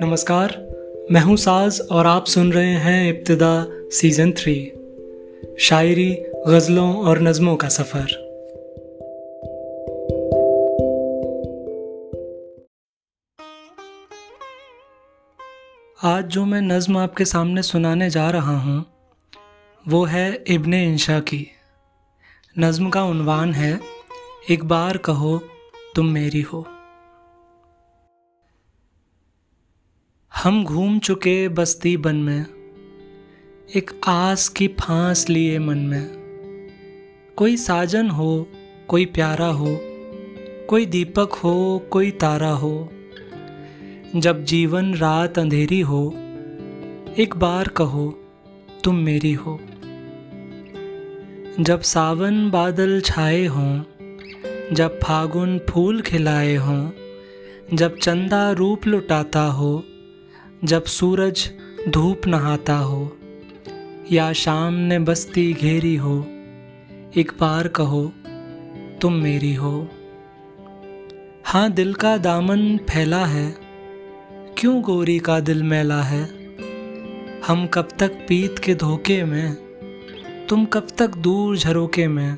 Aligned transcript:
نمسکار، 0.00 0.48
میں 1.10 1.20
ہوں 1.20 1.36
ساز 1.36 1.80
اور 1.88 2.04
آپ 2.04 2.26
سن 2.26 2.50
رہے 2.52 2.76
ہیں 2.76 3.10
ابتدا 3.10 3.64
سیزن 3.92 4.32
تھری، 4.32 4.70
شاعری، 5.58 6.14
غزلوں 6.46 6.92
اور 6.92 7.16
نظموں 7.16 7.56
کا 7.56 7.68
سفر۔ 7.68 8.06
آج 16.02 16.32
جو 16.32 16.44
میں 16.44 16.60
نظم 16.60 16.96
آپ 16.96 17.16
کے 17.16 17.24
سامنے 17.24 17.62
سنانے 17.62 18.10
جا 18.10 18.32
رہا 18.32 18.64
ہوں، 18.64 18.84
وہ 19.86 20.12
ہے 20.12 20.28
ابن 20.48 20.72
انشا 20.72 21.20
کی۔ 21.20 21.44
نظم 22.56 22.90
کا 22.90 23.10
عنوان 23.10 23.54
ہے، 23.54 23.74
ایک 24.48 24.64
بار 24.64 24.94
کہو 24.94 25.38
تم 25.94 26.12
میری 26.12 26.42
ہو 26.52 26.62
ہم 30.44 30.64
گھوم 30.68 30.98
چکے 30.98 31.48
بستی 31.48 31.96
بن 31.96 32.16
میں، 32.16 32.44
ایک 33.66 33.90
آس 34.00 34.50
کی 34.50 34.68
پھانس 34.68 35.30
لیے 35.30 35.58
من 35.58 35.78
میں۔ 35.78 36.08
کوئی 37.34 37.56
ساجن 37.56 38.10
ہو، 38.10 38.44
کوئی 38.86 39.06
پیارا 39.06 39.54
ہو، 39.54 39.76
کوئی 40.66 40.86
دیپک 40.86 41.36
ہو، 41.44 41.78
کوئی 41.78 42.10
تارا 42.10 42.54
ہو۔ 42.54 42.88
جب 44.14 44.36
جیون 44.38 44.94
رات 44.94 45.38
اندھیری 45.38 45.82
ہو، 45.82 46.10
ایک 47.14 47.36
بار 47.36 47.64
کہو، 47.66 48.10
تم 48.82 49.04
میری 49.04 49.36
ہو۔ 49.36 49.58
جب 51.58 51.82
ساون 51.82 52.48
بادل 52.48 53.00
چھائے 53.00 53.48
ہوں، 53.48 53.82
جب 54.70 54.88
پھاگن 55.00 55.58
پھول 55.58 56.00
کھلائے 56.00 56.56
ہوں، 56.56 56.90
جب 57.72 57.90
چندہ 58.00 58.54
روپ 58.58 58.88
لٹاتا 58.88 59.52
ہو 59.52 59.82
جب 60.64 60.80
سورج 60.86 61.52
دھوپ 61.94 62.26
نہاتا 62.26 62.84
ہو 62.84 63.08
یا 64.10 64.32
شام 64.32 64.74
نے 64.74 64.98
بستی 64.98 65.52
گھیری 65.60 65.98
ہو، 65.98 66.22
ایک 67.14 67.32
بار 67.38 67.64
کہو، 67.64 68.10
تم 69.00 69.22
میری 69.22 69.56
ہو۔ 69.56 69.84
ہاں 71.54 71.68
دل 71.68 71.92
کا 71.92 72.16
دامن 72.24 72.76
پھیلا 72.86 73.32
ہے۔ 73.32 73.52
کیوں 74.54 74.82
گوری 74.86 75.18
کا 75.18 75.38
دل 75.46 75.62
میلا 75.62 76.10
ہے؟ 76.10 76.24
ہم 77.48 77.66
کب 77.70 77.88
تک 77.88 78.28
پیت 78.28 78.60
کے 78.60 78.74
دھوکے 78.74 79.24
میں؟ 79.24 79.54
تم 80.48 80.64
کب 80.70 80.88
تک 80.88 81.14
دور 81.14 81.54
جھروکے 81.54 82.08
میں؟ 82.08 82.36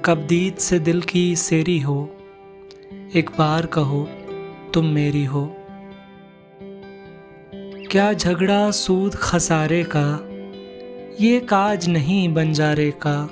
کب 0.00 0.18
دید 0.30 0.58
سے 0.58 0.78
دل 0.78 1.00
کی 1.00 1.34
سیری 1.34 1.84
ہو؟ 1.84 2.06
ایک 3.12 3.30
بار 3.36 3.64
کہو، 3.64 4.06
تم 4.72 4.86
میری 4.86 5.26
ہو۔ 5.26 5.55
کیا 7.88 8.12
جھگڑا 8.12 8.70
سود 8.72 9.12
خسارے 9.12 9.82
کا؟ 9.82 10.18
یہ 11.18 11.40
کاج 11.40 11.88
نہیں 11.88 12.28
بنجارے 12.28 12.90
کا۔ 12.98 13.26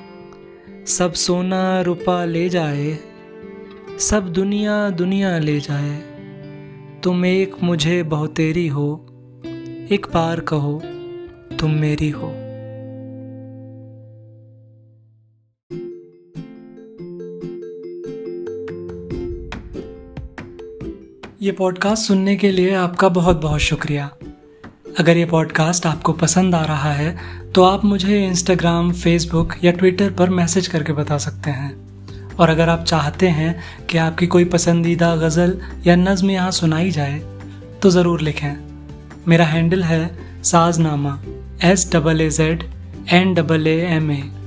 سب 0.87 1.17
سونا 1.17 1.85
روپا 1.85 2.25
لے 2.25 2.49
جائے، 2.49 2.97
سب 3.99 4.21
دنیا 4.37 4.89
دنیا 4.99 5.39
لے 5.39 5.61
جائے۔ 5.61 6.01
تم 7.03 7.23
ایک 7.23 7.55
مجھے 7.63 8.03
بہتیری 8.03 8.71
ہو، 8.71 9.07
ایک 9.89 10.07
پار 10.13 10.39
کہو، 10.39 10.79
تم 11.59 11.71
میری 11.81 12.13
ہو۔ 12.13 12.33
یہ 21.41 21.53
پوڈ 21.53 21.79
کاسٹ 21.79 22.07
سننے 22.07 22.37
کے 22.37 22.53
لیے 22.53 22.75
آپ 22.75 22.97
کا 22.97 23.09
بہت 23.09 23.43
بہت 23.43 23.61
شکریہ۔ 23.61 24.03
اگر 24.99 25.17
یہ 25.17 25.25
پوڈ 25.25 25.53
کاسٹ 25.53 25.87
آپ 25.87 26.03
کو 26.03 26.13
پسند 26.13 26.55
آ 26.55 26.67
رہا 26.67 26.99
ہے، 26.99 27.17
تو 27.53 27.65
آپ 27.65 27.85
مجھے 27.85 28.27
انسٹاگرام 28.27 28.93
فیس 28.93 29.27
بک 29.27 29.53
یا 29.63 29.73
ٹویٹر 29.73 30.09
پر 30.17 30.29
میسج 30.29 30.69
کر 30.69 30.83
کے 30.83 30.93
بتا 30.93 31.19
سکتے 31.19 31.51
ہیں۔ 31.51 31.71
اور 32.37 32.49
اگر 32.49 32.69
آپ 32.69 32.87
چاہتے 32.87 33.31
ہیں 33.31 33.53
کہ 33.87 33.99
آپ 33.99 34.19
کی 34.19 34.27
کوئی 34.27 34.45
پسندیدہ 34.45 35.15
غزل 35.15 35.59
یا 35.85 35.97
نظم 35.97 36.31
یہاں 36.31 36.51
سنائی 36.51 36.91
جائے، 36.91 37.21
تو 37.81 37.91
ضرور 37.91 38.19
لکھیں۔ 38.19 38.55
میرا 39.27 39.53
ہینڈل 39.53 39.83
ہے 39.83 40.09
ساز 40.43 40.79
نامہ 40.79 41.09
S 41.61 41.93
double 41.93 42.21
A 42.21 42.31
Z 42.31 42.65
N 43.11 43.35
double 43.35 43.67
A 43.67 43.87
M 43.87 44.09
A 44.09 44.44